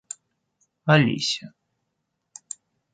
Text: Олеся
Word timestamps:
Олеся 0.93 1.47